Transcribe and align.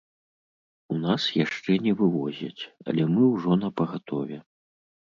У 0.95 0.97
нас 1.03 1.27
яшчэ 1.43 1.77
не 1.85 1.93
вывозяць, 2.01 2.63
але 2.87 3.03
мы 3.15 3.21
ўжо 3.37 3.63
напагатове. 3.65 4.37